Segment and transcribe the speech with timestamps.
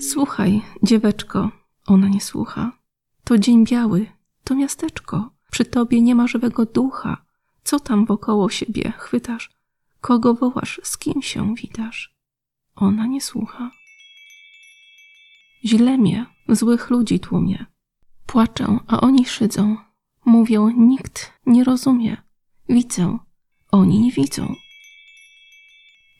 [0.00, 1.50] Słuchaj, dzieweczko,
[1.86, 2.72] ona nie słucha.
[3.24, 4.06] To dzień biały,
[4.44, 5.30] to miasteczko.
[5.50, 7.24] Przy tobie nie ma żywego ducha.
[7.64, 9.50] Co tam wokoło siebie chwytasz?
[10.00, 10.80] Kogo wołasz?
[10.82, 12.16] Z kim się witasz?
[12.76, 13.70] Ona nie słucha.
[15.64, 17.66] Źle mnie, złych ludzi tłumie.
[18.26, 19.76] Płaczę, a oni szydzą.
[20.24, 22.16] Mówią, nikt nie rozumie.
[22.68, 23.18] Widzę,
[23.70, 24.54] oni nie widzą.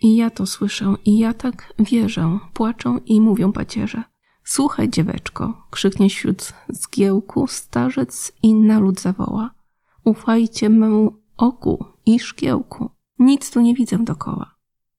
[0.07, 2.39] I ja to słyszę, i ja tak wierzę.
[2.53, 4.03] Płaczą i mówią pacierze.
[4.45, 9.51] Słuchaj, dzieweczko, krzyknie wśród zgiełku starzec i na lud zawoła.
[10.05, 12.91] Ufajcie memu oku i szkiełku.
[13.19, 14.55] Nic tu nie widzę dokoła.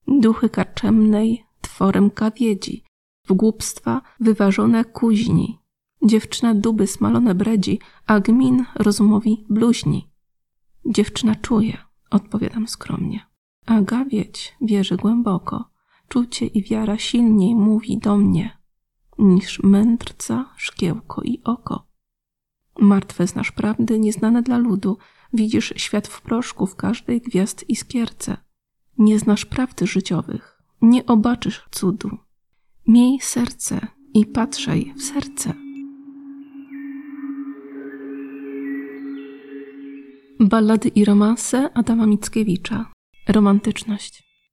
[0.08, 2.84] Duchy karczemnej, tworem kawiedzi,
[3.28, 5.58] w głupstwa wyważone kuźni.
[6.02, 10.10] Dziewczyna duby smalone bredzi, a gmin rozumowi bluźni.
[10.86, 11.78] Dziewczyna czuje,
[12.10, 13.27] odpowiadam skromnie.
[13.68, 15.70] A gawieć wierzy głęboko.
[16.08, 18.58] Czucie i wiara silniej mówi do mnie
[19.18, 21.86] niż mędrca, szkiełko i oko.
[22.78, 24.98] Martwe znasz prawdy nieznane dla ludu,
[25.32, 28.36] widzisz świat w proszku w każdej gwiazd iskierce.
[28.98, 32.18] Nie znasz prawdy życiowych, nie obaczysz cudu.
[32.86, 35.54] Miej serce i patrzaj w serce.
[40.40, 42.97] Ballady i romanse Adama Mickiewicza.
[43.28, 44.27] Romantyczność.